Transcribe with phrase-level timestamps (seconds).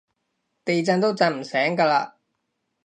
[0.65, 2.13] 地震都震唔醒㗎喇